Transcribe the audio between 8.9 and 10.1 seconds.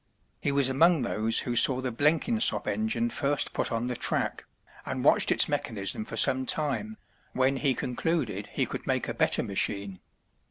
a better machine.